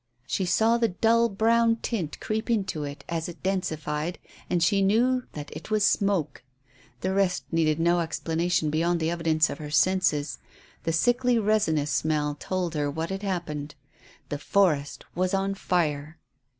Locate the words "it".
2.85-3.03, 3.29-3.43, 5.55-5.69